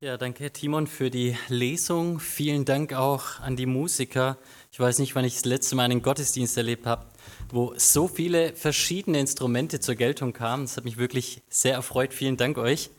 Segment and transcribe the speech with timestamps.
[0.00, 2.20] Ja, danke Timon für die Lesung.
[2.20, 4.36] Vielen Dank auch an die Musiker.
[4.70, 7.06] Ich weiß nicht, wann ich das letzte Mal einen Gottesdienst erlebt habe,
[7.48, 10.64] wo so viele verschiedene Instrumente zur Geltung kamen.
[10.64, 12.12] Das hat mich wirklich sehr erfreut.
[12.12, 12.90] Vielen Dank euch.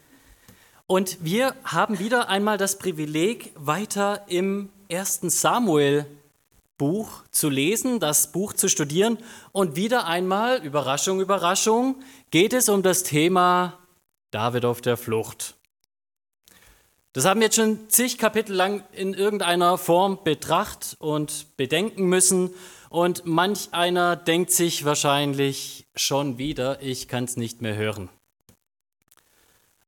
[0.88, 6.08] Und wir haben wieder einmal das Privileg, weiter im ersten Samuel
[6.80, 9.20] Buch zu lesen, das Buch zu studieren.
[9.52, 11.98] Und wieder einmal, Überraschung, Überraschung,
[12.32, 13.78] geht es um das Thema
[14.32, 15.57] David auf der Flucht.
[17.14, 22.52] Das haben wir jetzt schon zig Kapitel lang in irgendeiner Form betrachtet und bedenken müssen.
[22.90, 28.10] Und manch einer denkt sich wahrscheinlich schon wieder, ich kann es nicht mehr hören.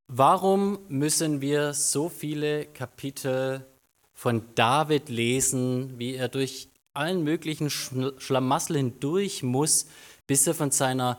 [0.08, 3.64] Warum müssen wir so viele Kapitel
[4.12, 9.86] von David lesen, wie er durch allen möglichen Schlamassel hindurch muss,
[10.26, 11.18] bis er von seiner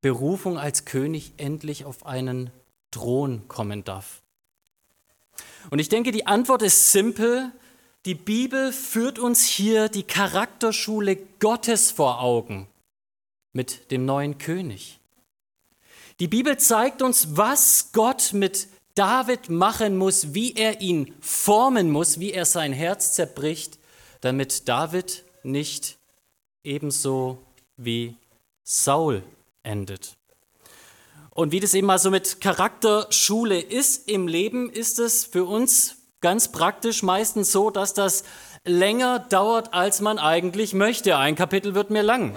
[0.00, 2.50] Berufung als König endlich auf einen
[2.90, 4.21] Thron kommen darf.
[5.70, 7.52] Und ich denke, die Antwort ist simpel.
[8.04, 12.66] Die Bibel führt uns hier die Charakterschule Gottes vor Augen
[13.52, 14.98] mit dem neuen König.
[16.20, 22.20] Die Bibel zeigt uns, was Gott mit David machen muss, wie er ihn formen muss,
[22.20, 23.78] wie er sein Herz zerbricht,
[24.20, 25.98] damit David nicht
[26.62, 27.38] ebenso
[27.76, 28.16] wie
[28.62, 29.22] Saul
[29.62, 30.16] endet.
[31.34, 35.96] Und wie das eben mal so mit Charakterschule ist im Leben, ist es für uns
[36.20, 38.24] ganz praktisch meistens so, dass das
[38.64, 41.16] länger dauert, als man eigentlich möchte.
[41.16, 42.36] Ein Kapitel wird mir lang.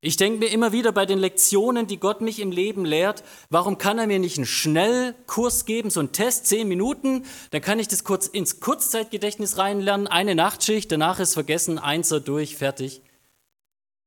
[0.00, 3.78] Ich denke mir immer wieder bei den Lektionen, die Gott mich im Leben lehrt, warum
[3.78, 7.88] kann er mir nicht einen Schnellkurs geben, so einen Test, zehn Minuten, dann kann ich
[7.88, 13.00] das kurz ins Kurzzeitgedächtnis reinlernen, eine Nachtschicht, danach ist vergessen, Einser durch, fertig.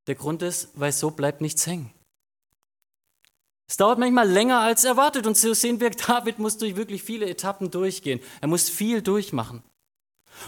[0.05, 1.91] Der Grund ist, weil so bleibt nichts hängen.
[3.67, 7.29] Es dauert manchmal länger als erwartet und so sehen wir, David muss durch wirklich viele
[7.29, 8.21] Etappen durchgehen.
[8.41, 9.63] Er muss viel durchmachen.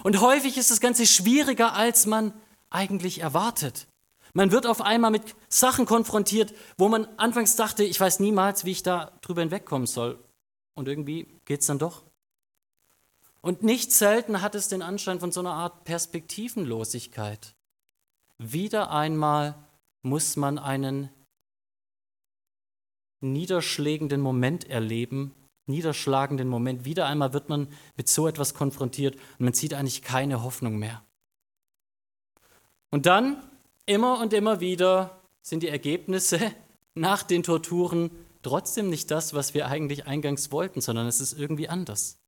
[0.04, 2.34] Und häufig ist das Ganze schwieriger, als man
[2.70, 3.88] eigentlich erwartet.
[4.34, 8.72] Man wird auf einmal mit Sachen konfrontiert, wo man anfangs dachte, ich weiß niemals, wie
[8.72, 10.24] ich da drüber hinwegkommen soll.
[10.76, 12.04] Und irgendwie geht es dann doch.
[13.42, 17.56] Und nicht selten hat es den Anschein von so einer Art Perspektivenlosigkeit.
[18.38, 19.56] Wieder einmal
[20.04, 21.10] muss man einen
[23.22, 25.34] niederschlägenden Moment erleben,
[25.68, 26.86] niederschlagenden Moment.
[26.86, 31.04] Wieder einmal wird man mit so etwas konfrontiert und man sieht eigentlich keine Hoffnung mehr.
[32.92, 33.38] Und dann
[33.90, 36.40] Immer und immer wieder sind die Ergebnisse
[36.94, 38.12] nach den Torturen
[38.44, 42.20] trotzdem nicht das, was wir eigentlich eingangs wollten, sondern es ist irgendwie anders.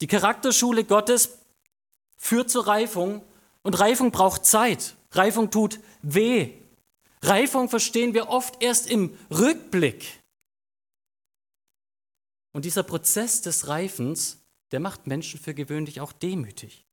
[0.00, 1.38] Die Charakterschule Gottes
[2.16, 3.22] führt zur Reifung
[3.62, 4.96] und Reifung braucht Zeit.
[5.12, 6.50] Reifung tut weh.
[7.22, 10.20] Reifung verstehen wir oft erst im Rückblick.
[12.52, 14.38] Und dieser Prozess des Reifens,
[14.72, 16.84] der macht Menschen für gewöhnlich auch demütig.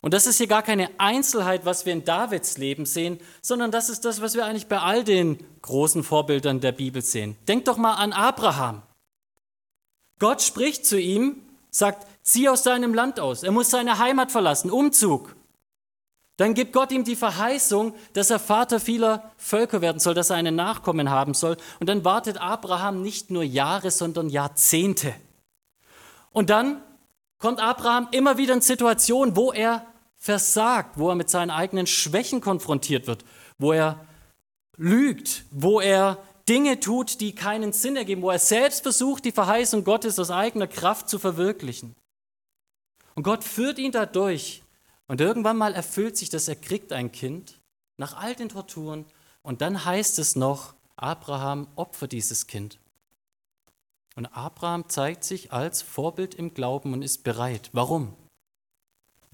[0.00, 3.88] Und das ist hier gar keine Einzelheit, was wir in Davids Leben sehen, sondern das
[3.88, 7.36] ist das, was wir eigentlich bei all den großen Vorbildern der Bibel sehen.
[7.48, 8.82] Denkt doch mal an Abraham.
[10.18, 11.40] Gott spricht zu ihm,
[11.70, 13.42] sagt, zieh aus deinem Land aus.
[13.42, 15.34] Er muss seine Heimat verlassen, Umzug.
[16.36, 20.36] Dann gibt Gott ihm die Verheißung, dass er Vater vieler Völker werden soll, dass er
[20.36, 21.56] einen Nachkommen haben soll.
[21.78, 25.14] Und dann wartet Abraham nicht nur Jahre, sondern Jahrzehnte.
[26.30, 26.82] Und dann
[27.38, 29.86] kommt Abraham immer wieder in Situationen, wo er
[30.16, 33.24] versagt, wo er mit seinen eigenen Schwächen konfrontiert wird,
[33.58, 34.04] wo er
[34.76, 36.18] lügt, wo er
[36.48, 40.66] Dinge tut, die keinen Sinn ergeben, wo er selbst versucht, die Verheißung Gottes aus eigener
[40.66, 41.94] Kraft zu verwirklichen.
[43.14, 44.63] Und Gott führt ihn dadurch.
[45.06, 47.60] Und irgendwann mal erfüllt sich das, er kriegt ein Kind
[47.96, 49.04] nach all den Torturen.
[49.42, 52.78] Und dann heißt es noch, Abraham opfert dieses Kind.
[54.16, 57.70] Und Abraham zeigt sich als Vorbild im Glauben und ist bereit.
[57.72, 58.16] Warum?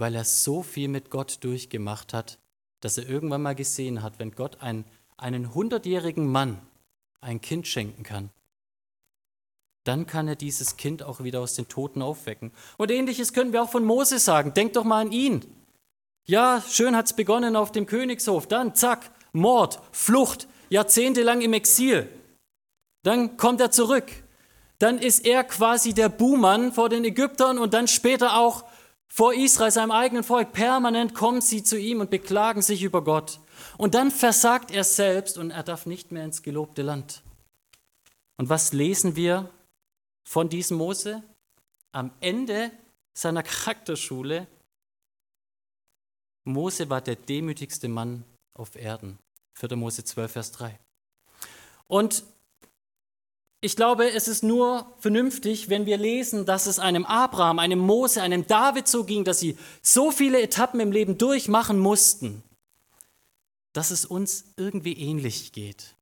[0.01, 2.39] weil er so viel mit Gott durchgemacht hat,
[2.81, 4.87] dass er irgendwann mal gesehen hat, wenn Gott einen,
[5.19, 6.59] einen hundertjährigen Mann
[7.21, 8.31] ein Kind schenken kann,
[9.85, 12.51] dann kann er dieses Kind auch wieder aus den Toten aufwecken.
[12.79, 14.55] Und ähnliches können wir auch von Mose sagen.
[14.55, 15.45] Denkt doch mal an ihn.
[16.27, 22.09] Ja, schön hat es begonnen auf dem Königshof, dann zack, Mord, Flucht, jahrzehntelang im Exil.
[23.03, 24.11] Dann kommt er zurück.
[24.79, 28.65] Dann ist er quasi der Buhmann vor den Ägyptern und dann später auch
[29.13, 33.41] vor Israel, seinem eigenen Volk, permanent kommen sie zu ihm und beklagen sich über Gott.
[33.77, 37.23] Und dann versagt er selbst und er darf nicht mehr ins gelobte Land.
[38.37, 39.51] Und was lesen wir
[40.25, 41.23] von diesem Mose?
[41.93, 42.71] Am Ende
[43.13, 44.47] seiner Charakterschule,
[46.45, 49.19] Mose war der demütigste Mann auf Erden.
[49.55, 49.77] 4.
[49.77, 50.79] Mose 12, Vers 3.
[51.87, 52.25] Und
[53.63, 58.23] ich glaube, es ist nur vernünftig, wenn wir lesen, dass es einem Abraham, einem Mose,
[58.23, 62.43] einem David so ging, dass sie so viele Etappen im Leben durchmachen mussten,
[63.75, 65.95] dass es uns irgendwie ähnlich geht.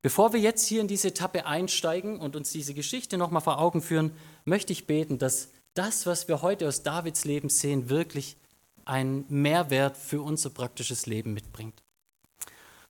[0.00, 3.82] Bevor wir jetzt hier in diese Etappe einsteigen und uns diese Geschichte nochmal vor Augen
[3.82, 4.12] führen,
[4.44, 8.36] möchte ich beten, dass das, was wir heute aus Davids Leben sehen, wirklich
[8.84, 11.82] einen Mehrwert für unser praktisches Leben mitbringt.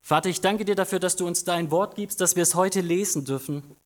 [0.00, 2.80] Vater, ich danke dir dafür, dass du uns dein Wort gibst, dass wir es heute
[2.80, 3.76] lesen dürfen.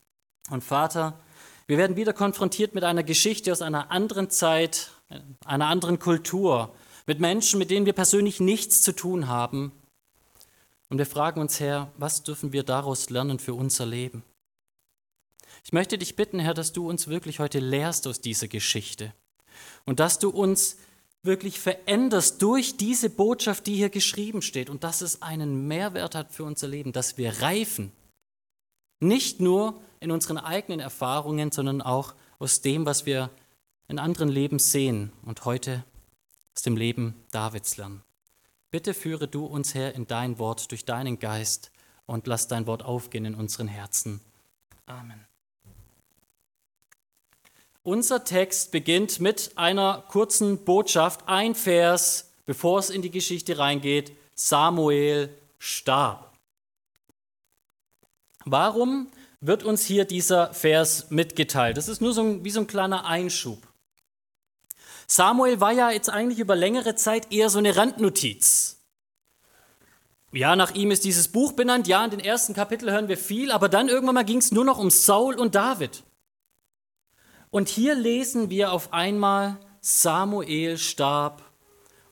[0.50, 1.18] Und Vater,
[1.66, 4.92] wir werden wieder konfrontiert mit einer Geschichte aus einer anderen Zeit,
[5.44, 6.74] einer anderen Kultur,
[7.06, 9.72] mit Menschen, mit denen wir persönlich nichts zu tun haben.
[10.88, 14.22] Und wir fragen uns, Herr, was dürfen wir daraus lernen für unser Leben?
[15.64, 19.12] Ich möchte dich bitten, Herr, dass du uns wirklich heute lehrst aus dieser Geschichte
[19.84, 20.76] und dass du uns
[21.26, 26.32] wirklich veränderst durch diese Botschaft, die hier geschrieben steht und dass es einen Mehrwert hat
[26.32, 27.92] für unser Leben, dass wir reifen.
[29.00, 33.30] Nicht nur in unseren eigenen Erfahrungen, sondern auch aus dem, was wir
[33.88, 35.84] in anderen Leben sehen und heute
[36.54, 38.02] aus dem Leben Davids lernen.
[38.70, 41.70] Bitte führe du uns, Herr, in dein Wort durch deinen Geist
[42.06, 44.20] und lass dein Wort aufgehen in unseren Herzen.
[44.86, 45.26] Amen.
[47.86, 54.10] Unser Text beginnt mit einer kurzen Botschaft, ein Vers, bevor es in die Geschichte reingeht.
[54.34, 56.36] Samuel starb.
[58.44, 59.06] Warum
[59.40, 61.76] wird uns hier dieser Vers mitgeteilt?
[61.76, 63.62] Das ist nur so ein, wie so ein kleiner Einschub.
[65.06, 68.78] Samuel war ja jetzt eigentlich über längere Zeit eher so eine Randnotiz.
[70.32, 71.86] Ja, nach ihm ist dieses Buch benannt.
[71.86, 74.64] Ja, in den ersten Kapiteln hören wir viel, aber dann irgendwann mal ging es nur
[74.64, 76.02] noch um Saul und David.
[77.56, 81.42] Und hier lesen wir auf einmal, Samuel starb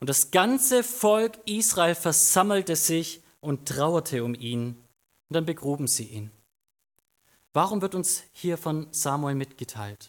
[0.01, 6.05] und das ganze Volk Israel versammelte sich und trauerte um ihn und dann begruben sie
[6.05, 6.31] ihn.
[7.53, 10.09] Warum wird uns hier von Samuel mitgeteilt?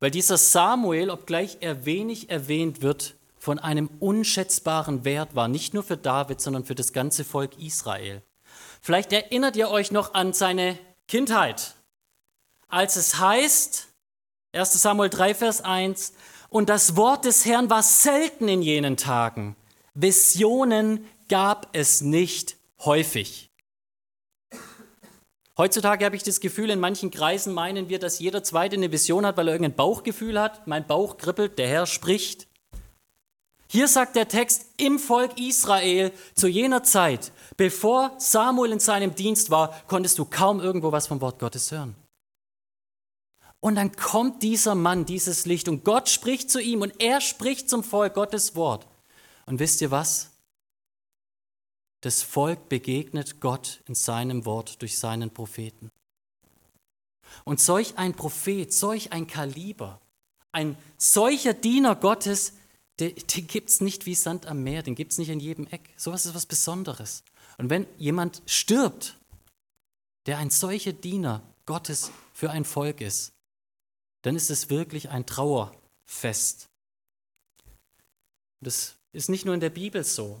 [0.00, 5.84] Weil dieser Samuel, obgleich er wenig erwähnt wird, von einem unschätzbaren Wert war, nicht nur
[5.84, 8.22] für David, sondern für das ganze Volk Israel.
[8.80, 10.76] Vielleicht erinnert ihr euch noch an seine
[11.06, 11.76] Kindheit,
[12.72, 13.88] als es heißt,
[14.52, 16.14] 1 Samuel 3, Vers 1,
[16.48, 19.56] und das Wort des Herrn war selten in jenen Tagen.
[19.94, 23.50] Visionen gab es nicht häufig.
[25.58, 29.26] Heutzutage habe ich das Gefühl, in manchen Kreisen meinen wir, dass jeder Zweite eine Vision
[29.26, 30.66] hat, weil er irgendein Bauchgefühl hat.
[30.66, 32.48] Mein Bauch kribbelt, der Herr spricht.
[33.68, 39.50] Hier sagt der Text, im Volk Israel zu jener Zeit, bevor Samuel in seinem Dienst
[39.50, 41.96] war, konntest du kaum irgendwo was vom Wort Gottes hören.
[43.64, 47.70] Und dann kommt dieser Mann, dieses Licht, und Gott spricht zu ihm und er spricht
[47.70, 48.88] zum Volk Gottes Wort.
[49.46, 50.32] Und wisst ihr was?
[52.00, 55.92] Das Volk begegnet Gott in seinem Wort durch seinen Propheten.
[57.44, 60.00] Und solch ein Prophet, solch ein Kaliber,
[60.50, 62.54] ein solcher Diener Gottes,
[62.98, 65.68] den, den gibt es nicht wie Sand am Meer, den gibt es nicht in jedem
[65.68, 65.90] Eck.
[65.96, 67.22] Sowas ist was Besonderes.
[67.58, 69.16] Und wenn jemand stirbt,
[70.26, 73.32] der ein solcher Diener Gottes für ein Volk ist,
[74.22, 76.68] dann ist es wirklich ein Trauerfest.
[78.60, 80.40] Das ist nicht nur in der Bibel so.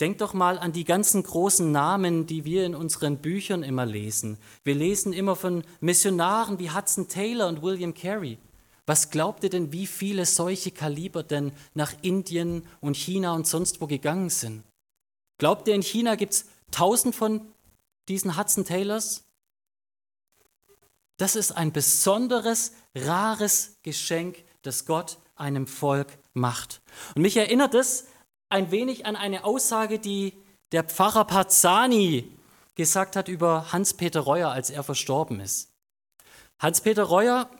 [0.00, 4.38] Denkt doch mal an die ganzen großen Namen, die wir in unseren Büchern immer lesen.
[4.62, 8.38] Wir lesen immer von Missionaren wie Hudson Taylor und William Carey.
[8.86, 13.80] Was glaubt ihr denn, wie viele solche Kaliber denn nach Indien und China und sonst
[13.80, 14.62] wo gegangen sind?
[15.36, 17.40] Glaubt ihr, in China gibt es tausend von
[18.08, 19.24] diesen Hudson Taylors?
[21.18, 26.80] Das ist ein besonderes, rares Geschenk, das Gott einem Volk macht.
[27.14, 28.06] Und mich erinnert es
[28.48, 30.32] ein wenig an eine Aussage, die
[30.72, 32.32] der Pfarrer Pazzani
[32.74, 35.70] gesagt hat über Hans-Peter Reuer, als er verstorben ist.
[36.60, 37.50] Hans-Peter Reuer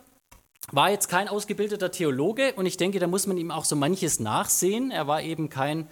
[0.71, 4.21] war jetzt kein ausgebildeter Theologe und ich denke, da muss man ihm auch so manches
[4.21, 4.91] nachsehen.
[4.91, 5.89] Er war eben kein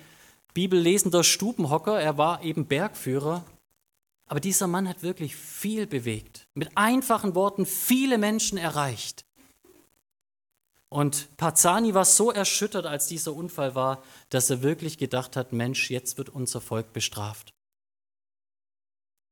[0.54, 3.44] bibellesender Stubenhocker, er war eben Bergführer
[4.28, 9.24] aber dieser Mann hat wirklich viel bewegt, mit einfachen Worten viele Menschen erreicht.
[10.88, 15.90] Und Pazzani war so erschüttert, als dieser Unfall war, dass er wirklich gedacht hat, Mensch,
[15.90, 17.52] jetzt wird unser Volk bestraft.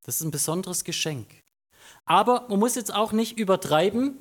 [0.04, 1.26] Das ist ein besonderes Geschenk.
[2.04, 4.18] Aber man muss jetzt auch nicht übertreiben.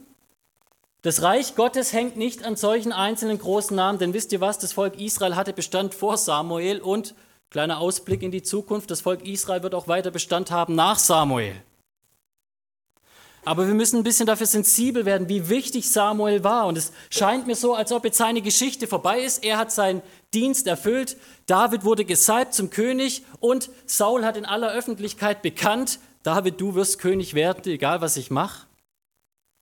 [1.01, 4.71] Das Reich Gottes hängt nicht an solchen einzelnen großen Namen, denn wisst ihr was, das
[4.71, 7.15] Volk Israel hatte Bestand vor Samuel und
[7.53, 8.89] Kleiner Ausblick in die Zukunft.
[8.89, 11.61] Das Volk Israel wird auch weiter Bestand haben nach Samuel.
[13.45, 16.67] Aber wir müssen ein bisschen dafür sensibel werden, wie wichtig Samuel war.
[16.67, 19.43] Und es scheint mir so, als ob jetzt seine Geschichte vorbei ist.
[19.43, 20.01] Er hat seinen
[20.33, 21.17] Dienst erfüllt.
[21.45, 26.99] David wurde gesalbt zum König und Saul hat in aller Öffentlichkeit bekannt, David, du wirst
[26.99, 28.65] König werden, egal was ich mache.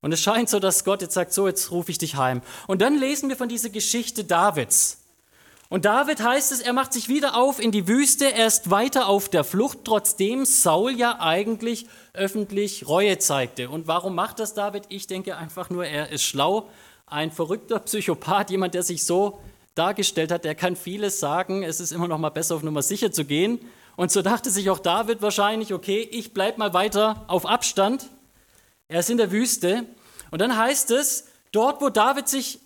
[0.02, 2.42] Und es scheint so, dass Gott jetzt sagt, so, jetzt rufe ich dich heim.
[2.68, 5.01] Und dann lesen wir von dieser Geschichte Davids.
[5.72, 9.08] Und David heißt es, er macht sich wieder auf in die Wüste, er ist weiter
[9.08, 13.70] auf der Flucht, trotzdem Saul ja eigentlich öffentlich Reue zeigte.
[13.70, 14.84] Und warum macht das David?
[14.90, 16.68] Ich denke einfach nur, er ist schlau,
[17.06, 19.40] ein verrückter Psychopath, jemand, der sich so
[19.74, 23.14] dargestellt hat, der kann vieles sagen, es ist immer noch mal besser auf Nummer sicher
[23.14, 23.58] zu gehen.
[23.96, 28.10] Und so dachte sich auch David wahrscheinlich, okay, ich bleibe mal weiter auf Abstand.
[28.90, 29.86] Er ist in der Wüste.
[30.32, 32.60] Und dann heißt es, dort wo David sich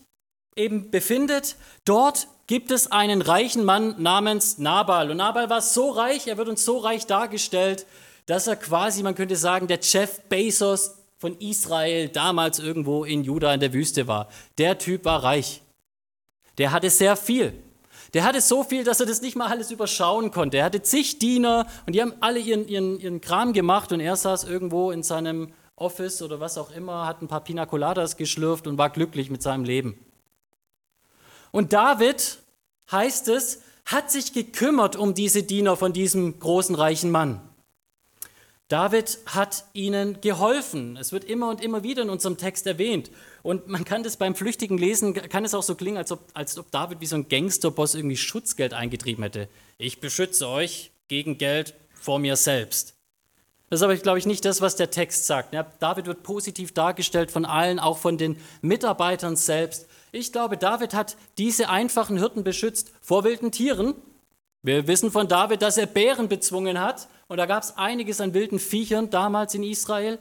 [0.55, 5.11] eben befindet, dort gibt es einen reichen Mann namens Nabal.
[5.11, 7.85] Und Nabal war so reich, er wird uns so reich dargestellt,
[8.25, 13.53] dass er quasi, man könnte sagen, der Jeff Bezos von Israel damals irgendwo in Juda
[13.53, 14.29] in der Wüste war.
[14.57, 15.61] Der Typ war reich.
[16.57, 17.53] Der hatte sehr viel.
[18.13, 20.57] Der hatte so viel, dass er das nicht mal alles überschauen konnte.
[20.57, 24.15] Er hatte zig Diener und die haben alle ihren, ihren, ihren Kram gemacht und er
[24.15, 28.67] saß irgendwo in seinem Office oder was auch immer, hat ein paar Pina Coladas geschlürft
[28.67, 30.04] und war glücklich mit seinem Leben.
[31.55, 32.39] Und David,
[32.91, 37.39] heißt es, hat sich gekümmert um diese Diener von diesem großen reichen Mann.
[38.67, 40.97] David hat ihnen geholfen.
[40.97, 43.09] Es wird immer und immer wieder in unserem Text erwähnt.
[43.41, 46.57] Und man kann das beim flüchtigen Lesen, kann es auch so klingen, als ob, als
[46.57, 49.47] ob David wie so ein Gangsterboss irgendwie Schutzgeld eingetrieben hätte.
[49.77, 52.95] Ich beschütze euch gegen Geld vor mir selbst.
[53.69, 55.53] Das ist aber, glaube ich, nicht das, was der Text sagt.
[55.53, 59.87] Ja, David wird positiv dargestellt von allen, auch von den Mitarbeitern selbst.
[60.15, 63.95] Ich glaube, David hat diese einfachen Hirten beschützt vor wilden Tieren.
[64.61, 67.09] Wir wissen von David, dass er Bären bezwungen hat.
[67.27, 70.17] Und da gab es einiges an wilden Viechern damals in Israel.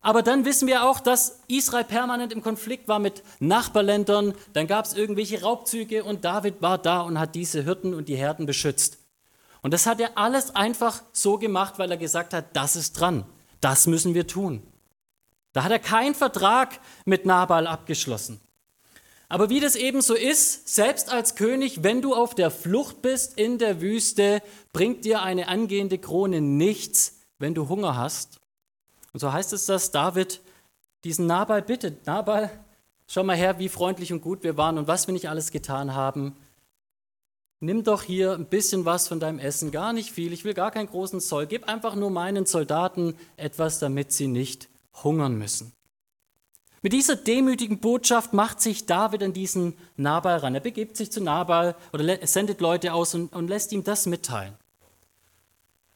[0.00, 4.34] Aber dann wissen wir auch, dass Israel permanent im Konflikt war mit Nachbarländern.
[4.52, 8.16] Dann gab es irgendwelche Raubzüge und David war da und hat diese Hirten und die
[8.16, 8.98] Herden beschützt.
[9.62, 13.24] Und das hat er alles einfach so gemacht, weil er gesagt hat, das ist dran.
[13.60, 14.64] Das müssen wir tun.
[15.52, 18.40] Da hat er keinen Vertrag mit Nabal abgeschlossen.
[19.28, 23.38] Aber wie das eben so ist, selbst als König, wenn du auf der Flucht bist
[23.38, 24.40] in der Wüste,
[24.72, 28.38] bringt dir eine angehende Krone nichts, wenn du Hunger hast.
[29.12, 30.40] Und so heißt es, dass David
[31.02, 32.06] diesen Nabal bittet.
[32.06, 32.50] Nabal,
[33.08, 35.94] schau mal her, wie freundlich und gut wir waren und was wir nicht alles getan
[35.94, 36.36] haben.
[37.58, 40.70] Nimm doch hier ein bisschen was von deinem Essen, gar nicht viel, ich will gar
[40.70, 41.46] keinen großen Zoll.
[41.46, 44.68] Gib einfach nur meinen Soldaten etwas, damit sie nicht
[45.02, 45.72] hungern müssen.
[46.86, 50.54] Mit dieser demütigen Botschaft macht sich David an diesen Nabal ran.
[50.54, 54.54] Er begibt sich zu Nabal oder sendet Leute aus und, und lässt ihm das mitteilen.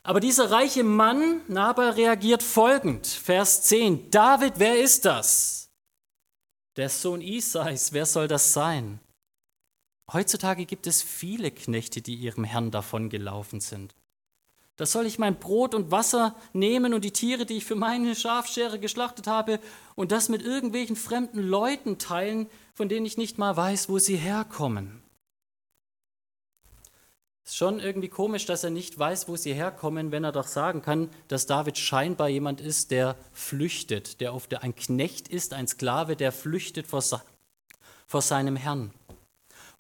[0.02, 3.06] Aber dieser reiche Mann, Nabal, reagiert folgend.
[3.06, 4.10] Vers 10.
[4.10, 5.70] David, wer ist das?
[6.74, 8.98] Der Sohn Isais, wer soll das sein?
[10.12, 13.94] Heutzutage gibt es viele Knechte, die ihrem Herrn davongelaufen sind.
[14.80, 18.16] Da soll ich mein Brot und Wasser nehmen und die Tiere, die ich für meine
[18.16, 19.60] Schafschere geschlachtet habe,
[19.94, 24.16] und das mit irgendwelchen fremden Leuten teilen, von denen ich nicht mal weiß, wo sie
[24.16, 25.02] herkommen.
[27.44, 30.80] Ist schon irgendwie komisch, dass er nicht weiß, wo sie herkommen, wenn er doch sagen
[30.80, 36.16] kann, dass David scheinbar jemand ist, der flüchtet, der, der ein Knecht ist, ein Sklave,
[36.16, 37.02] der flüchtet vor,
[38.06, 38.94] vor seinem Herrn.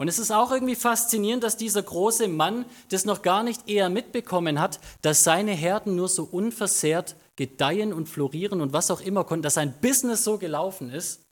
[0.00, 3.90] Und es ist auch irgendwie faszinierend, dass dieser große Mann das noch gar nicht eher
[3.90, 9.24] mitbekommen hat, dass seine Herden nur so unversehrt gedeihen und florieren und was auch immer
[9.24, 11.26] konnten, dass sein Business so gelaufen ist,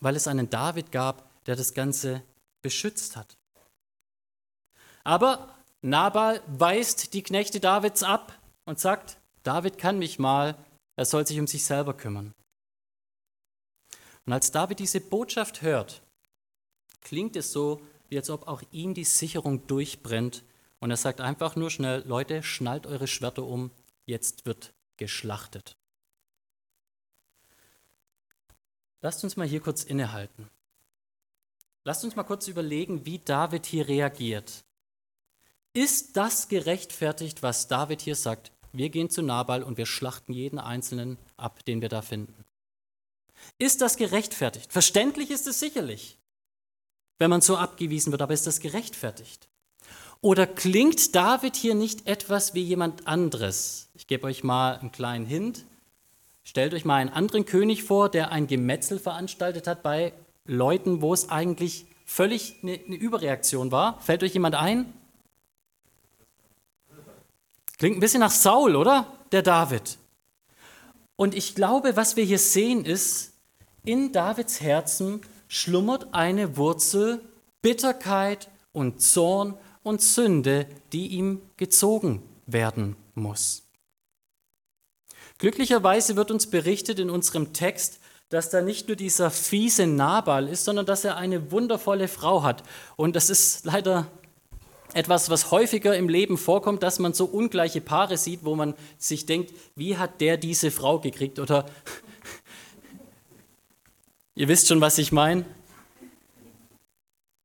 [0.00, 2.22] weil es einen David gab, der das Ganze
[2.62, 3.36] beschützt hat.
[5.04, 10.56] Aber Nabal weist die Knechte Davids ab und sagt, David kann mich mal,
[10.96, 12.32] er soll sich um sich selber kümmern.
[14.24, 16.00] Und als David diese Botschaft hört,
[17.06, 20.42] klingt es so, wie als ob auch ihm die Sicherung durchbrennt
[20.80, 23.70] und er sagt einfach nur schnell, Leute, schnallt eure Schwerter um,
[24.06, 25.76] jetzt wird geschlachtet.
[29.02, 30.50] Lasst uns mal hier kurz innehalten.
[31.84, 34.64] Lasst uns mal kurz überlegen, wie David hier reagiert.
[35.74, 38.50] Ist das gerechtfertigt, was David hier sagt?
[38.72, 42.44] Wir gehen zu Nabal und wir schlachten jeden Einzelnen ab, den wir da finden.
[43.58, 44.72] Ist das gerechtfertigt?
[44.72, 46.18] Verständlich ist es sicherlich,
[47.18, 49.48] wenn man so abgewiesen wird, aber ist das gerechtfertigt?
[50.20, 53.88] Oder klingt David hier nicht etwas wie jemand anderes?
[53.94, 55.64] Ich gebe euch mal einen kleinen Hint.
[56.42, 60.12] Stellt euch mal einen anderen König vor, der ein Gemetzel veranstaltet hat bei
[60.44, 64.00] Leuten, wo es eigentlich völlig eine, eine Überreaktion war.
[64.00, 64.92] Fällt euch jemand ein?
[67.78, 69.12] Klingt ein bisschen nach Saul, oder?
[69.32, 69.98] Der David.
[71.16, 73.32] Und ich glaube, was wir hier sehen, ist,
[73.84, 77.20] in Davids Herzen schlummert eine Wurzel
[77.62, 83.62] Bitterkeit und Zorn und Sünde, die ihm gezogen werden muss.
[85.38, 90.64] Glücklicherweise wird uns berichtet in unserem Text, dass da nicht nur dieser fiese Nabal ist,
[90.64, 92.62] sondern dass er eine wundervolle Frau hat.
[92.96, 94.10] Und das ist leider
[94.94, 99.26] etwas, was häufiger im Leben vorkommt, dass man so ungleiche Paare sieht, wo man sich
[99.26, 101.38] denkt, wie hat der diese Frau gekriegt?
[101.38, 101.66] Oder
[104.36, 105.44] ihr wisst schon, was ich meine.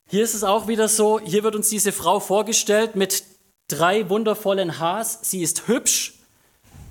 [0.10, 3.24] Hier ist es auch wieder so, hier wird uns diese Frau vorgestellt mit
[3.70, 5.20] drei wundervollen Haars.
[5.24, 6.20] Sie ist hübsch,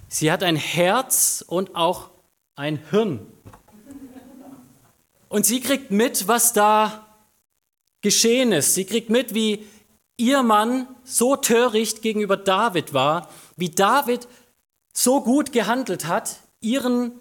[0.08, 2.10] sie hat ein Herz und auch
[2.56, 3.26] ein Hirn.
[5.28, 7.06] Und sie kriegt mit, was da
[8.00, 8.74] geschehen ist.
[8.74, 9.66] Sie kriegt mit, wie
[10.16, 14.26] ihr Mann so töricht gegenüber David war, wie David
[14.94, 17.12] so gut gehandelt hat, ihren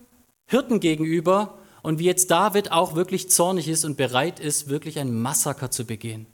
[0.47, 5.13] Hirten gegenüber und wie jetzt David auch wirklich zornig ist und bereit ist, wirklich ein
[5.13, 6.27] Massaker zu begehen.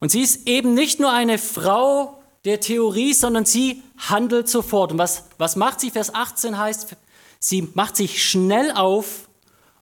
[0.00, 4.92] Und sie ist eben nicht nur eine Frau der Theorie, sondern sie handelt sofort.
[4.92, 5.90] Und was, was macht sie?
[5.90, 6.96] Vers 18 heißt,
[7.40, 9.28] sie macht sich schnell auf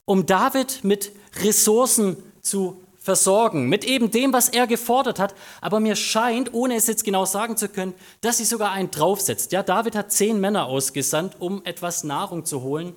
[0.07, 5.35] um David mit Ressourcen zu versorgen, mit eben dem, was er gefordert hat.
[5.61, 9.53] Aber mir scheint, ohne es jetzt genau sagen zu können, dass sie sogar einen draufsetzt.
[9.53, 12.97] Ja, David hat zehn Männer ausgesandt, um etwas Nahrung zu holen.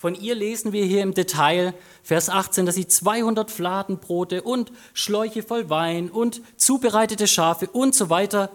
[0.00, 1.74] Von ihr lesen wir hier im Detail,
[2.04, 8.08] Vers 18, dass sie 200 Fladenbrote und Schläuche voll Wein und zubereitete Schafe und so
[8.08, 8.50] weiter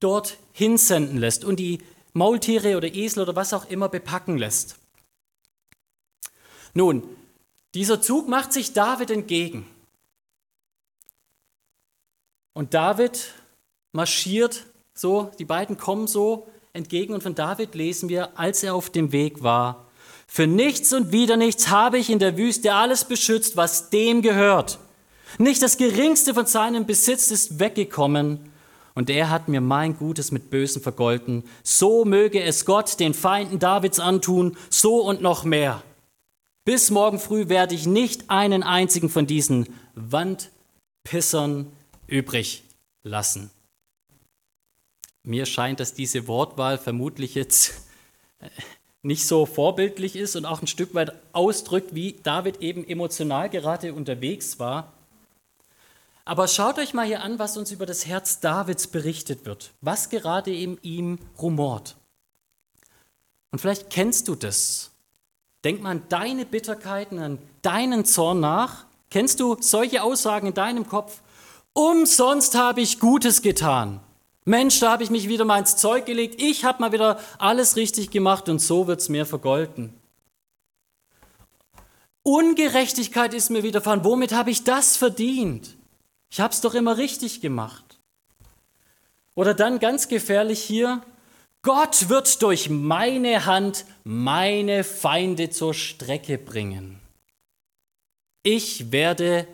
[0.00, 1.80] dort hinsenden lässt und die
[2.14, 4.76] Maultiere oder Esel oder was auch immer bepacken lässt.
[6.72, 7.02] Nun,
[7.74, 9.66] dieser Zug macht sich David entgegen.
[12.54, 13.34] Und David
[13.92, 14.64] marschiert
[14.94, 19.12] so, die beiden kommen so entgegen und von David lesen wir, als er auf dem
[19.12, 19.87] Weg war,
[20.28, 24.78] für nichts und wieder nichts habe ich in der Wüste alles beschützt, was dem gehört.
[25.38, 28.52] Nicht das geringste von seinem Besitz ist weggekommen,
[28.98, 31.44] und er hat mir mein Gutes mit Bösen vergolten.
[31.62, 35.84] So möge es Gott den Feinden Davids antun, so und noch mehr.
[36.64, 41.70] Bis morgen früh werde ich nicht einen einzigen von diesen Wandpissern
[42.08, 42.64] übrig
[43.04, 43.52] lassen.
[45.22, 47.74] Mir scheint, dass diese Wortwahl vermutlich jetzt
[49.02, 53.94] nicht so vorbildlich ist und auch ein Stück weit ausdrückt, wie David eben emotional gerade
[53.94, 54.92] unterwegs war.
[56.24, 60.10] Aber schaut euch mal hier an, was uns über das Herz Davids berichtet wird, was
[60.10, 61.96] gerade in ihm rumort.
[63.50, 64.90] Und vielleicht kennst du das.
[65.64, 68.84] Denk mal an deine Bitterkeiten, an deinen Zorn nach.
[69.10, 71.22] Kennst du solche Aussagen in deinem Kopf?
[71.72, 74.00] Umsonst habe ich Gutes getan.
[74.48, 76.40] Mensch, da habe ich mich wieder mal ins Zeug gelegt.
[76.40, 79.92] Ich habe mal wieder alles richtig gemacht und so wird es mir vergolten.
[82.22, 84.04] Ungerechtigkeit ist mir widerfahren.
[84.04, 85.76] Womit habe ich das verdient?
[86.30, 88.00] Ich habe es doch immer richtig gemacht.
[89.34, 91.02] Oder dann ganz gefährlich hier,
[91.60, 97.00] Gott wird durch meine Hand meine Feinde zur Strecke bringen.
[98.42, 99.46] Ich werde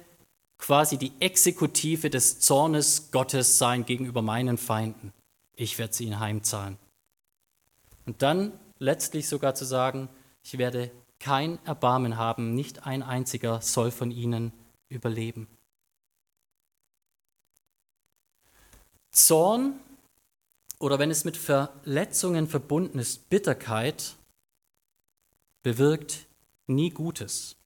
[0.58, 5.12] quasi die Exekutive des Zornes Gottes sein gegenüber meinen Feinden.
[5.54, 6.78] Ich werde sie ihnen heimzahlen.
[8.06, 10.08] Und dann letztlich sogar zu sagen,
[10.42, 14.52] ich werde kein Erbarmen haben, nicht ein einziger soll von ihnen
[14.88, 15.48] überleben.
[19.10, 19.80] Zorn
[20.78, 24.16] oder wenn es mit Verletzungen verbunden ist, Bitterkeit
[25.62, 26.26] bewirkt
[26.66, 27.56] nie Gutes.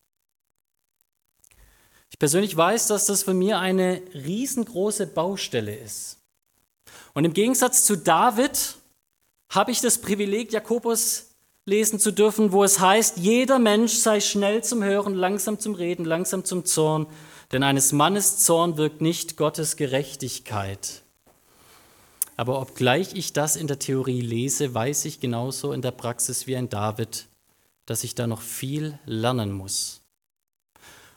[2.19, 6.19] Ich persönlich weiß, dass das für mir eine riesengroße Baustelle ist.
[7.15, 8.75] Und im Gegensatz zu David
[9.51, 11.27] habe ich das Privileg, Jakobus
[11.65, 16.05] lesen zu dürfen, wo es heißt, jeder Mensch sei schnell zum Hören, langsam zum Reden,
[16.05, 17.07] langsam zum Zorn,
[17.53, 21.03] denn eines Mannes Zorn wirkt nicht Gottes Gerechtigkeit.
[22.37, 26.57] Aber obgleich ich das in der Theorie lese, weiß ich genauso in der Praxis wie
[26.57, 27.29] ein David,
[27.87, 30.01] dass ich da noch viel lernen muss.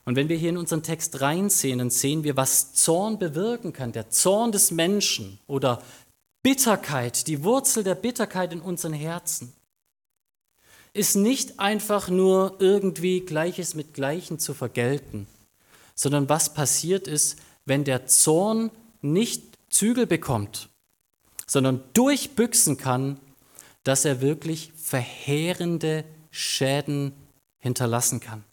[0.06, 3.92] Und wenn wir hier in unseren Text reinsehen, dann sehen wir, was Zorn bewirken kann.
[3.92, 5.82] Der Zorn des Menschen oder
[6.44, 9.54] Bitterkeit, die Wurzel der Bitterkeit in unseren Herzen,
[10.94, 15.28] ist nicht einfach nur irgendwie Gleiches mit Gleichen zu vergelten,
[15.96, 20.68] sondern was passiert ist, wenn der Zorn nicht Zügel bekommt
[21.52, 23.20] sondern durchbüchsen kann,
[23.84, 27.12] dass er wirklich verheerende Schäden
[27.60, 28.46] hinterlassen kann.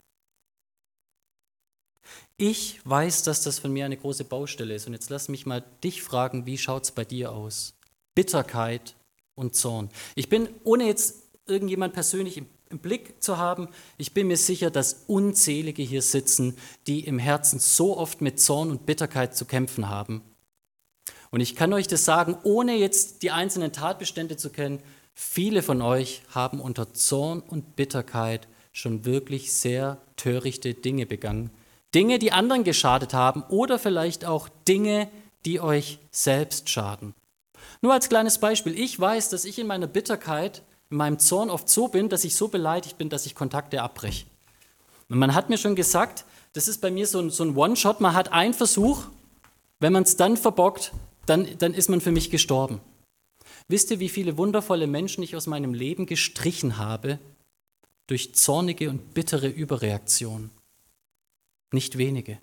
[2.39, 4.87] Ich weiß, dass das von mir eine große Baustelle ist.
[4.87, 7.75] Und jetzt lass mich mal dich fragen, wie schaut es bei dir aus?
[8.15, 8.97] Bitterkeit
[9.35, 9.91] und Zorn.
[10.15, 14.71] Ich bin, ohne jetzt irgendjemand persönlich im, im Blick zu haben, ich bin mir sicher,
[14.71, 19.89] dass unzählige hier sitzen, die im Herzen so oft mit Zorn und Bitterkeit zu kämpfen
[19.89, 20.23] haben.
[21.31, 24.81] Und ich kann euch das sagen, ohne jetzt die einzelnen Tatbestände zu kennen,
[25.21, 31.51] Viele von euch haben unter Zorn und Bitterkeit schon wirklich sehr törichte Dinge begangen.
[31.95, 35.09] Dinge, die anderen geschadet haben oder vielleicht auch Dinge,
[35.45, 37.15] die euch selbst schaden.
[37.81, 41.69] Nur als kleines Beispiel, ich weiß, dass ich in meiner Bitterkeit, in meinem Zorn oft
[41.69, 44.27] so bin, dass ich so beleidigt bin, dass ich Kontakte abbreche.
[45.09, 48.01] Und man hat mir schon gesagt, das ist bei mir so ein, so ein One-Shot,
[48.01, 49.05] man hat einen Versuch,
[49.81, 50.93] wenn man es dann verbockt,
[51.27, 52.81] dann, dann ist man für mich gestorben.
[53.69, 57.19] Wisst ihr, wie viele wundervolle Menschen ich aus meinem Leben gestrichen habe
[58.07, 60.51] durch zornige und bittere Überreaktion?
[61.73, 62.39] Nicht wenige.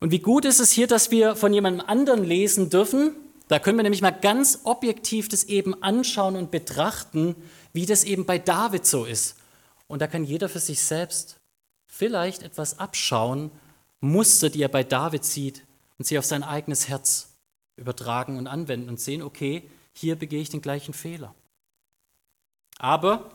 [0.00, 3.16] Und wie gut ist es hier, dass wir von jemandem anderen lesen dürfen?
[3.48, 7.36] Da können wir nämlich mal ganz objektiv das eben anschauen und betrachten,
[7.72, 9.36] wie das eben bei David so ist.
[9.86, 11.40] Und da kann jeder für sich selbst
[11.86, 13.50] vielleicht etwas abschauen,
[14.00, 15.64] Muster, die er bei David sieht
[15.98, 17.30] und sie auf sein eigenes Herz
[17.76, 21.34] übertragen und anwenden und sehen, okay, hier begehe ich den gleichen Fehler.
[22.78, 23.30] Aber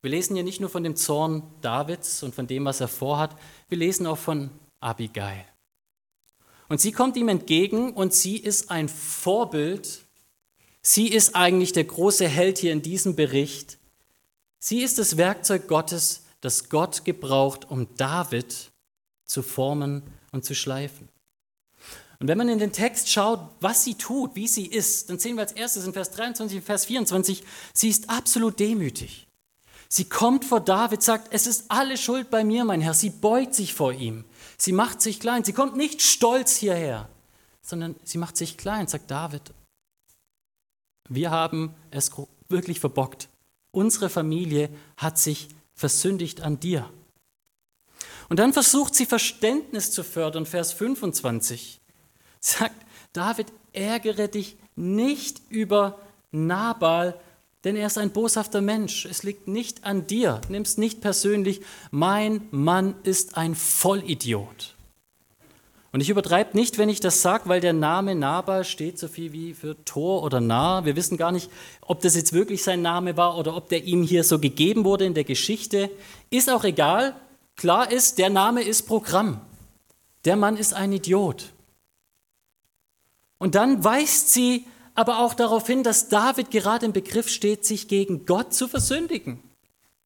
[0.00, 3.36] wir lesen hier nicht nur von dem Zorn Davids und von dem, was er vorhat,
[3.68, 5.44] wir lesen auch von Abigail.
[6.68, 10.04] Und sie kommt ihm entgegen und sie ist ein Vorbild.
[10.82, 13.78] Sie ist eigentlich der große Held hier in diesem Bericht.
[14.58, 18.70] Sie ist das Werkzeug Gottes, das Gott gebraucht, um David
[19.24, 21.08] zu formen und zu schleifen.
[22.20, 25.36] Und wenn man in den Text schaut, was sie tut, wie sie ist, dann sehen
[25.36, 29.27] wir als erstes in Vers 23 und Vers 24, sie ist absolut demütig.
[29.88, 32.94] Sie kommt vor David, sagt, es ist alle Schuld bei mir, mein Herr.
[32.94, 34.24] Sie beugt sich vor ihm.
[34.58, 35.44] Sie macht sich klein.
[35.44, 37.08] Sie kommt nicht stolz hierher,
[37.62, 39.42] sondern sie macht sich klein, sagt David.
[41.08, 42.10] Wir haben es
[42.48, 43.28] wirklich verbockt.
[43.70, 46.90] Unsere Familie hat sich versündigt an dir.
[48.28, 51.80] Und dann versucht sie Verständnis zu fördern, Vers 25
[52.40, 52.74] sagt
[53.12, 55.98] David, ärgere dich nicht über
[56.30, 57.18] Nabal,
[57.64, 59.04] denn er ist ein boshafter Mensch.
[59.04, 60.40] Es liegt nicht an dir.
[60.48, 61.60] Nimm es nicht persönlich.
[61.90, 64.76] Mein Mann ist ein Vollidiot.
[65.90, 69.32] Und ich übertreibe nicht, wenn ich das sage, weil der Name Nabal steht so viel
[69.32, 70.84] wie für Tor oder Nah.
[70.84, 74.02] Wir wissen gar nicht, ob das jetzt wirklich sein Name war oder ob der ihm
[74.02, 75.90] hier so gegeben wurde in der Geschichte.
[76.30, 77.16] Ist auch egal.
[77.56, 79.40] Klar ist, der Name ist Programm.
[80.26, 81.52] Der Mann ist ein Idiot.
[83.38, 84.66] Und dann weist sie
[84.98, 89.40] aber auch darauf hin, dass David gerade im Begriff steht, sich gegen Gott zu versündigen,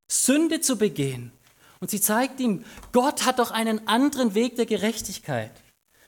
[0.07, 1.33] Sünde zu begehen.
[1.81, 5.51] Und sie zeigt ihm, Gott hat doch einen anderen Weg der Gerechtigkeit.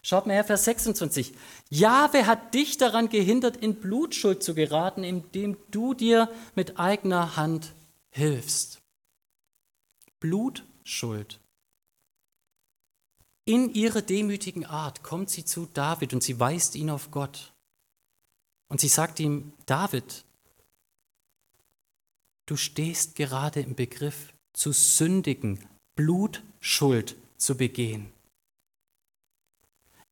[0.03, 1.33] Schaut mal her, Vers 26.
[1.71, 7.73] Jahwe hat dich daran gehindert, in Blutschuld zu geraten, indem du dir mit eigener Hand
[8.11, 8.83] hilfst.
[10.21, 11.41] Blutschuld.
[13.47, 17.54] In ihrer demütigen Art kommt sie zu David und sie weist ihn auf Gott.
[18.69, 20.25] Und sie sagt ihm, David,
[22.47, 25.65] du stehst gerade im Begriff zu sündigen,
[25.97, 28.11] Blutschuld zu begehen.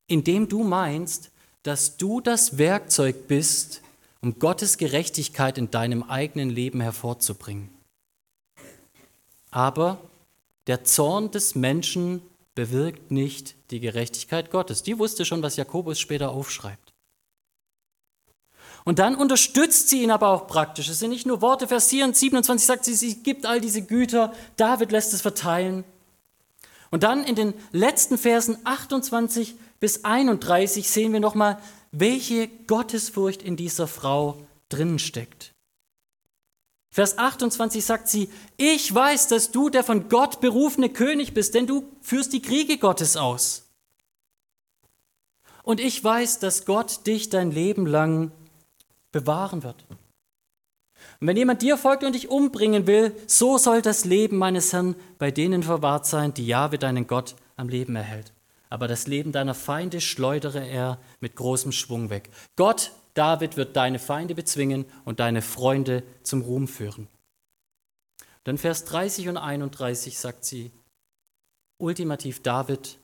[0.06, 1.30] Indem du meinst,
[1.62, 3.82] dass du das Werkzeug bist,
[4.20, 7.70] um Gottes Gerechtigkeit in deinem eigenen Leben hervorzubringen.
[9.50, 10.00] Aber
[10.66, 12.22] der Zorn des Menschen
[12.54, 14.82] bewirkt nicht die Gerechtigkeit Gottes.
[14.82, 16.91] Die wusste schon, was Jakobus später aufschreibt.
[18.84, 20.88] Und dann unterstützt sie ihn aber auch praktisch.
[20.88, 24.90] Es sind nicht nur Worte, Vers 27 sagt sie, sie gibt all diese Güter, David
[24.90, 25.84] lässt es verteilen.
[26.90, 31.58] Und dann in den letzten Versen 28 bis 31 sehen wir nochmal,
[31.92, 35.52] welche Gottesfurcht in dieser Frau drinnen steckt.
[36.90, 41.66] Vers 28 sagt sie, ich weiß, dass du der von Gott berufene König bist, denn
[41.66, 43.64] du führst die Kriege Gottes aus.
[45.62, 48.32] Und ich weiß, dass Gott dich dein Leben lang
[49.12, 49.84] bewahren wird.
[51.20, 54.96] Und wenn jemand dir folgt und dich umbringen will, so soll das Leben meines Herrn
[55.18, 58.32] bei denen verwahrt sein, die Jahwe deinen Gott am Leben erhält.
[58.70, 62.30] Aber das Leben deiner Feinde schleudere er mit großem Schwung weg.
[62.56, 67.08] Gott David wird deine Feinde bezwingen und deine Freunde zum Ruhm führen.
[68.44, 70.72] Dann Vers 30 und 31 sagt sie,
[71.78, 72.98] ultimativ David,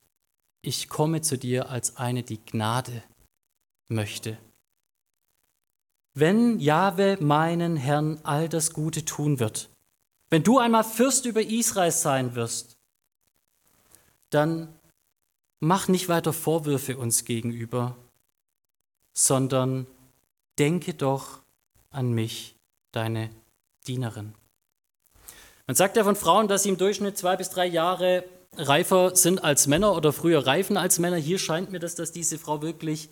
[0.62, 3.02] ich komme zu dir als eine, die Gnade
[3.88, 4.38] möchte.
[6.20, 9.68] Wenn Jahwe meinen Herrn all das Gute tun wird,
[10.30, 12.76] wenn du einmal Fürst über Israel sein wirst,
[14.30, 14.66] dann
[15.60, 17.94] mach nicht weiter Vorwürfe uns gegenüber,
[19.12, 19.86] sondern
[20.58, 21.38] denke doch
[21.90, 22.56] an mich,
[22.90, 23.30] deine
[23.86, 24.34] Dienerin.
[25.68, 28.24] Man sagt ja von Frauen, dass sie im Durchschnitt zwei bis drei Jahre
[28.56, 31.16] reifer sind als Männer oder früher reifen als Männer.
[31.16, 33.08] Hier scheint mir das, dass diese Frau wirklich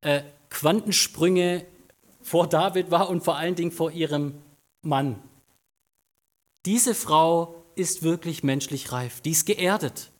[0.00, 1.66] äh, Quantensprünge
[2.28, 4.40] vor David war und vor allen Dingen vor ihrem
[4.82, 5.20] Mann.
[6.66, 10.10] Diese Frau ist wirklich menschlich reif, die ist geerdet.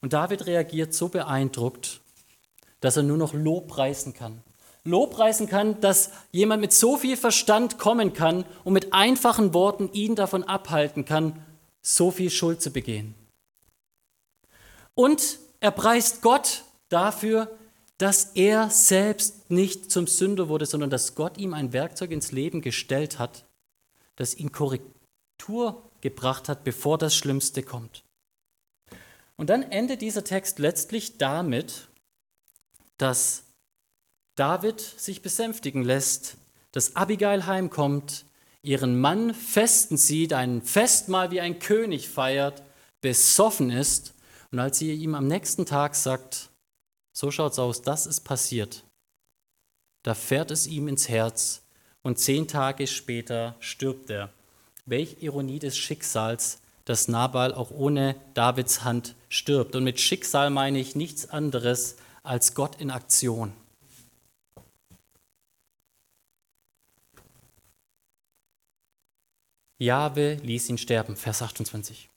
[0.00, 2.00] Und David reagiert so beeindruckt,
[2.80, 4.42] dass er nur noch Lobpreisen kann.
[4.84, 10.14] Lobpreisen kann, dass jemand mit so viel Verstand kommen kann und mit einfachen Worten ihn
[10.14, 11.44] davon abhalten kann,
[11.82, 13.14] so viel Schuld zu begehen.
[14.94, 17.50] Und er preist Gott dafür,
[18.00, 22.62] dass er selbst nicht zum Sünder wurde, sondern dass Gott ihm ein Werkzeug ins Leben
[22.62, 23.44] gestellt hat,
[24.16, 28.02] das ihn Korrektur gebracht hat, bevor das Schlimmste kommt.
[29.36, 31.88] Und dann endet dieser Text letztlich damit,
[32.96, 33.42] dass
[34.34, 36.38] David sich besänftigen lässt,
[36.72, 38.24] dass Abigail heimkommt,
[38.62, 42.62] ihren Mann festen sieht, ein Festmahl wie ein König feiert,
[43.02, 44.14] besoffen ist
[44.52, 46.49] und als sie ihm am nächsten Tag sagt,
[47.12, 48.84] so schaut's aus, das ist passiert,
[50.02, 51.62] da fährt es ihm ins Herz
[52.02, 54.32] und zehn Tage später stirbt er.
[54.86, 59.76] Welch Ironie des Schicksals, dass Nabal auch ohne Davids Hand stirbt.
[59.76, 63.52] Und mit Schicksal meine ich nichts anderes als Gott in Aktion.
[69.78, 72.09] Jahwe ließ ihn sterben, Vers 28.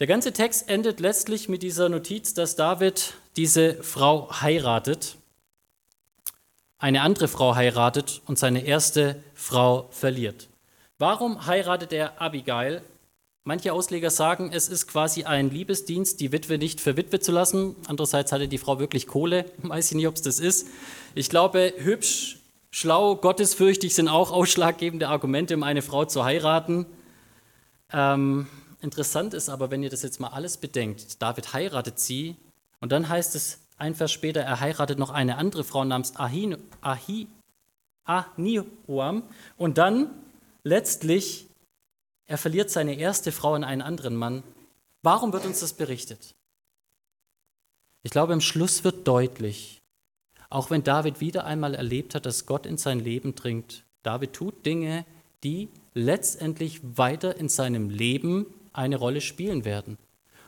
[0.00, 5.16] Der ganze Text endet letztlich mit dieser Notiz, dass David diese Frau heiratet,
[6.78, 10.48] eine andere Frau heiratet und seine erste Frau verliert.
[10.96, 12.80] Warum heiratet er Abigail?
[13.44, 17.76] Manche Ausleger sagen, es ist quasi ein Liebesdienst, die Witwe nicht verwitwe zu lassen.
[17.86, 19.44] Andererseits hatte die Frau wirklich Kohle.
[19.58, 20.66] Weiß ich nicht, ob es das ist.
[21.14, 22.38] Ich glaube, hübsch,
[22.70, 26.86] schlau, gottesfürchtig sind auch ausschlaggebende Argumente, um eine Frau zu heiraten.
[27.92, 28.46] Ähm,
[28.82, 32.36] interessant ist aber, wenn ihr das jetzt mal alles bedenkt, David heiratet sie
[32.80, 36.56] und dann heißt es ein Vers später, er heiratet noch eine andere Frau namens Ahin,
[36.80, 37.28] Ahi,
[38.04, 39.22] Ahnihuam
[39.56, 40.10] und dann
[40.64, 41.46] letztlich
[42.30, 44.44] er verliert seine erste Frau an einen anderen Mann.
[45.02, 46.36] Warum wird uns das berichtet?
[48.04, 49.82] Ich glaube, im Schluss wird deutlich,
[50.48, 54.64] auch wenn David wieder einmal erlebt hat, dass Gott in sein Leben dringt, David tut
[54.64, 55.04] Dinge,
[55.42, 59.98] die letztendlich weiter in seinem Leben eine Rolle spielen werden.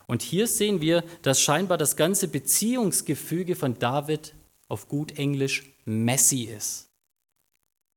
[0.07, 4.35] Und hier sehen wir, dass scheinbar das ganze Beziehungsgefüge von David
[4.69, 6.91] auf gut Englisch messy ist.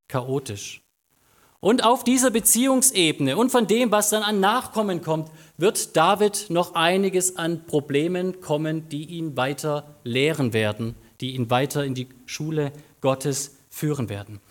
[0.08, 0.82] Chaotisch.
[1.60, 6.76] Und auf dieser Beziehungsebene und von dem, was dann an Nachkommen kommt, wird David noch
[6.76, 12.72] einiges an Problemen kommen, die ihn weiter lehren werden, die ihn weiter in die Schule
[13.02, 14.42] Gottes führen werden.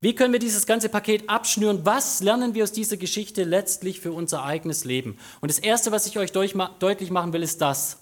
[0.00, 1.84] Wie können wir dieses ganze Paket abschnüren?
[1.84, 5.18] Was lernen wir aus dieser Geschichte letztlich für unser eigenes Leben?
[5.40, 7.98] Und das Erste, was ich euch deutlich machen will, ist das.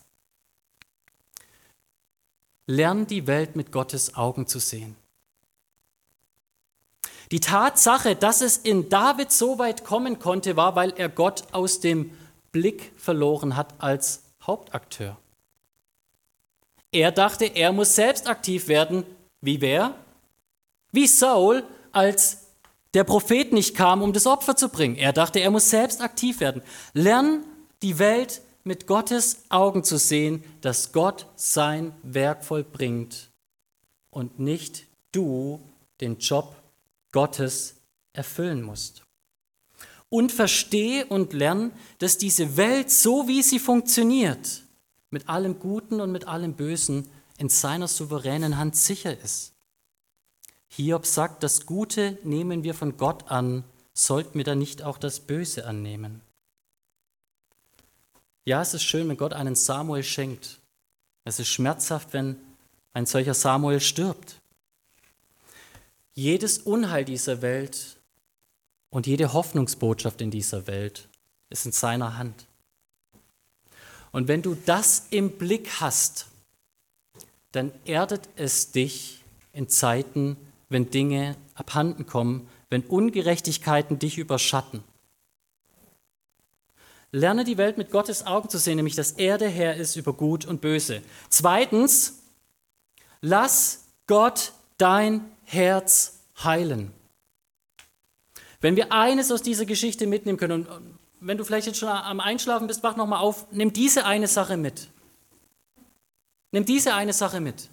[2.66, 4.96] Lernt die Welt mit Gottes Augen zu sehen.
[7.32, 11.80] Die Tatsache, dass es in David so weit kommen konnte, war, weil er Gott aus
[11.80, 12.12] dem
[12.52, 15.16] Blick verloren hat als Hauptakteur.
[16.92, 19.04] Er dachte, er muss selbst aktiv werden.
[19.40, 19.94] Wie wer?
[20.92, 21.64] Wie Saul,
[21.96, 22.48] als
[22.92, 24.96] der Prophet nicht kam, um das Opfer zu bringen.
[24.96, 26.62] Er dachte, er muss selbst aktiv werden.
[26.92, 27.42] Lern
[27.82, 33.30] die Welt mit Gottes Augen zu sehen, dass Gott sein Werk vollbringt
[34.10, 35.60] und nicht du
[36.00, 36.54] den Job
[37.12, 37.76] Gottes
[38.12, 39.02] erfüllen musst.
[40.10, 44.62] Und verstehe und lerne, dass diese Welt, so wie sie funktioniert,
[45.10, 49.55] mit allem Guten und mit allem Bösen in seiner souveränen Hand sicher ist.
[50.76, 55.20] Hiob sagt, das Gute nehmen wir von Gott an, sollten wir dann nicht auch das
[55.20, 56.20] Böse annehmen?
[58.44, 60.60] Ja, es ist schön, wenn Gott einen Samuel schenkt.
[61.24, 62.36] Es ist schmerzhaft, wenn
[62.92, 64.36] ein solcher Samuel stirbt.
[66.12, 67.96] Jedes Unheil dieser Welt
[68.90, 71.08] und jede Hoffnungsbotschaft in dieser Welt
[71.48, 72.46] ist in seiner Hand.
[74.12, 76.26] Und wenn du das im Blick hast,
[77.52, 80.36] dann erdet es dich in Zeiten,
[80.68, 84.82] wenn Dinge abhanden kommen, wenn Ungerechtigkeiten dich überschatten.
[87.12, 90.12] Lerne die Welt mit Gottes Augen zu sehen, nämlich dass er der Herr ist über
[90.12, 91.02] Gut und Böse.
[91.28, 92.22] Zweitens,
[93.20, 96.92] lass Gott dein Herz heilen.
[98.60, 102.20] Wenn wir eines aus dieser Geschichte mitnehmen können, und wenn du vielleicht jetzt schon am
[102.20, 104.88] Einschlafen bist, wach nochmal auf, nimm diese eine Sache mit.
[106.50, 107.68] Nimm diese eine Sache mit.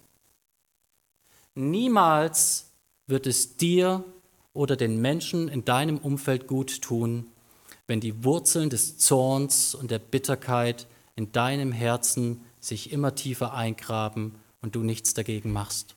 [1.54, 2.70] Niemals
[3.06, 4.04] wird es dir
[4.52, 7.26] oder den Menschen in deinem Umfeld gut tun,
[7.86, 10.86] wenn die Wurzeln des Zorns und der Bitterkeit
[11.16, 15.96] in deinem Herzen sich immer tiefer eingraben und du nichts dagegen machst.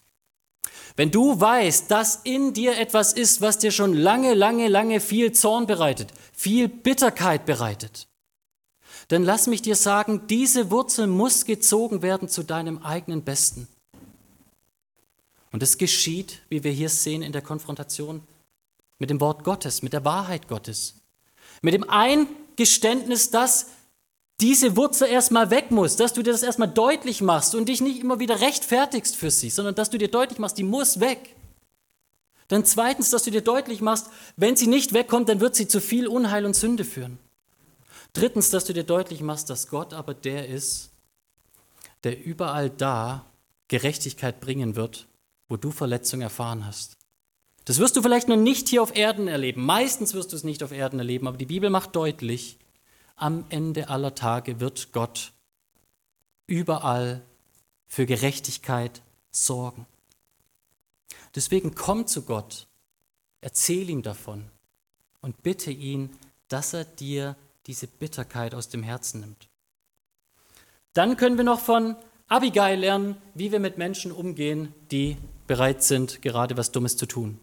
[0.95, 5.31] Wenn du weißt, dass in dir etwas ist, was dir schon lange, lange, lange viel
[5.31, 8.07] Zorn bereitet, viel Bitterkeit bereitet,
[9.07, 13.67] dann lass mich dir sagen, diese Wurzel muss gezogen werden zu deinem eigenen Besten.
[15.51, 18.21] Und es geschieht, wie wir hier sehen in der Konfrontation,
[18.99, 20.95] mit dem Wort Gottes, mit der Wahrheit Gottes,
[21.61, 23.67] mit dem Eingeständnis, dass
[24.39, 28.01] diese Wurzel erstmal weg muss, dass du dir das erstmal deutlich machst und dich nicht
[28.01, 31.35] immer wieder rechtfertigst für sie, sondern dass du dir deutlich machst, die muss weg.
[32.47, 35.81] Dann zweitens, dass du dir deutlich machst, wenn sie nicht wegkommt, dann wird sie zu
[35.81, 37.17] viel Unheil und Sünde führen.
[38.13, 40.91] Drittens, dass du dir deutlich machst, dass Gott aber der ist,
[42.03, 43.25] der überall da
[43.67, 45.07] Gerechtigkeit bringen wird,
[45.47, 46.97] wo du Verletzung erfahren hast.
[47.65, 49.65] Das wirst du vielleicht noch nicht hier auf Erden erleben.
[49.65, 52.57] Meistens wirst du es nicht auf Erden erleben, aber die Bibel macht deutlich,
[53.15, 55.33] am Ende aller Tage wird Gott
[56.45, 57.23] überall
[57.87, 59.85] für Gerechtigkeit sorgen.
[61.35, 62.67] Deswegen komm zu Gott,
[63.41, 64.45] erzähl ihm davon
[65.21, 69.49] und bitte ihn, dass er dir diese Bitterkeit aus dem Herzen nimmt.
[70.93, 71.95] Dann können wir noch von
[72.27, 77.39] Abigail lernen, wie wir mit Menschen umgehen, die bereit sind, gerade was Dummes zu tun.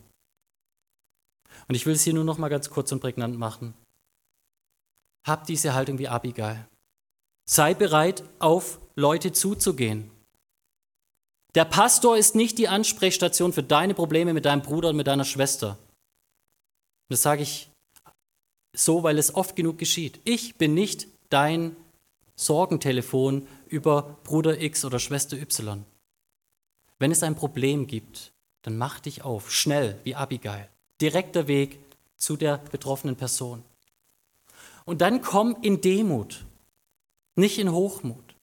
[1.69, 3.75] Und ich will es hier nur noch mal ganz kurz und prägnant machen.
[5.27, 6.69] Hab diese Haltung wie Abigail.
[7.49, 10.11] Sei bereit, auf Leute zuzugehen.
[11.55, 15.25] Der Pastor ist nicht die Ansprechstation für deine Probleme mit deinem Bruder und mit deiner
[15.25, 15.79] Schwester.
[17.09, 17.71] Das sage ich
[18.77, 20.21] so, weil es oft genug geschieht.
[20.25, 21.77] Ich bin nicht dein
[22.37, 25.85] Sorgentelefon über Bruder X oder Schwester Y.
[26.99, 30.69] Wenn es ein Problem gibt, dann mach dich auf, schnell wie Abigail.
[31.01, 31.81] Direkter Weg
[32.17, 33.63] zu der betroffenen Person.
[34.85, 36.45] Und dann komm in Demut,
[37.37, 38.37] nicht in Hochmut.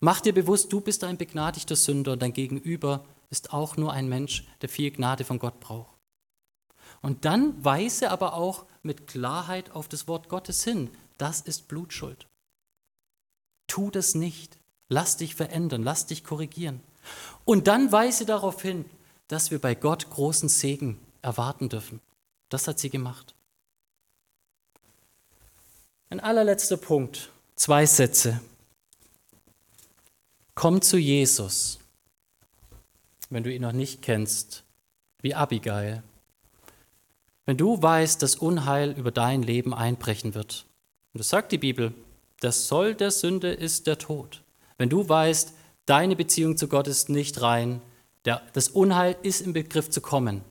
[0.00, 4.08] Mach dir bewusst, du bist ein begnadigter Sünder und dein Gegenüber ist auch nur ein
[4.08, 5.96] Mensch, der viel Gnade von Gott braucht.
[7.02, 10.90] Und dann weise aber auch mit Klarheit auf das Wort Gottes hin.
[11.16, 12.26] Das ist Blutschuld.
[13.78, 14.58] Tu das nicht.
[14.88, 16.80] Lass dich verändern, lass dich korrigieren.
[17.44, 18.84] Und dann weise darauf hin,
[19.28, 22.00] dass wir bei Gott großen Segen erwarten dürfen.
[22.48, 23.36] Das hat sie gemacht.
[26.10, 28.40] Ein allerletzter Punkt, zwei Sätze.
[30.56, 31.78] Komm zu Jesus,
[33.30, 34.64] wenn du ihn noch nicht kennst,
[35.22, 36.02] wie Abigail.
[37.46, 40.66] Wenn du weißt, dass Unheil über dein Leben einbrechen wird,
[41.12, 41.94] und das sagt die Bibel,
[42.40, 44.42] das Soll der Sünde ist der Tod.
[44.76, 45.54] Wenn du weißt,
[45.86, 47.80] deine Beziehung zu Gott ist nicht rein,
[48.24, 50.42] der, das Unheil ist im Begriff zu kommen,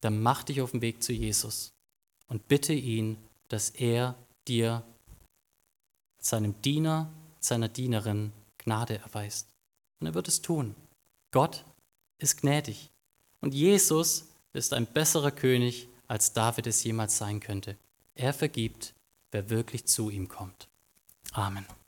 [0.00, 1.72] dann mach dich auf den Weg zu Jesus
[2.28, 3.16] und bitte ihn,
[3.48, 4.16] dass er
[4.48, 4.82] dir
[6.18, 9.48] seinem Diener, seiner Dienerin Gnade erweist.
[10.00, 10.74] Und er wird es tun.
[11.30, 11.64] Gott
[12.18, 12.90] ist gnädig.
[13.40, 17.76] Und Jesus ist ein besserer König, als David es jemals sein könnte.
[18.14, 18.94] Er vergibt,
[19.30, 20.68] wer wirklich zu ihm kommt.
[21.34, 21.81] Amen.